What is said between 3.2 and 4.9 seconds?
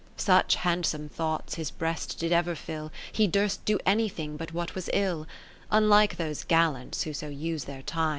durst do anything, but what was